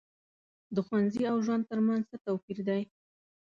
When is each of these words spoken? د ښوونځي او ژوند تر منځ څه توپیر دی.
د 0.75 0.77
ښوونځي 0.85 1.23
او 1.31 1.37
ژوند 1.45 1.63
تر 1.71 1.79
منځ 1.87 2.03
څه 2.09 2.17
توپیر 2.25 2.57
دی. 2.67 2.81